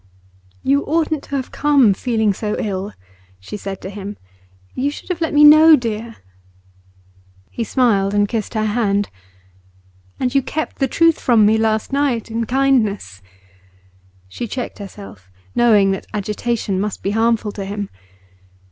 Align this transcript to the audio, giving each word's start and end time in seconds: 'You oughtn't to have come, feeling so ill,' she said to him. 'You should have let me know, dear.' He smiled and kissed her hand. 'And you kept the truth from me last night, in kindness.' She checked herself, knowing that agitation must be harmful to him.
'You 0.63 0.83
oughtn't 0.85 1.21
to 1.25 1.35
have 1.35 1.51
come, 1.51 1.93
feeling 1.93 2.33
so 2.33 2.55
ill,' 2.57 2.93
she 3.39 3.55
said 3.55 3.81
to 3.81 3.89
him. 3.91 4.17
'You 4.73 4.89
should 4.89 5.09
have 5.09 5.21
let 5.21 5.31
me 5.31 5.43
know, 5.43 5.75
dear.' 5.75 6.15
He 7.51 7.63
smiled 7.63 8.15
and 8.15 8.27
kissed 8.27 8.55
her 8.55 8.65
hand. 8.65 9.09
'And 10.19 10.33
you 10.33 10.41
kept 10.41 10.79
the 10.79 10.87
truth 10.87 11.19
from 11.19 11.45
me 11.45 11.59
last 11.59 11.93
night, 11.93 12.31
in 12.31 12.47
kindness.' 12.47 13.21
She 14.27 14.47
checked 14.47 14.79
herself, 14.79 15.29
knowing 15.53 15.91
that 15.91 16.07
agitation 16.15 16.79
must 16.81 17.03
be 17.03 17.11
harmful 17.11 17.51
to 17.51 17.63
him. 17.63 17.87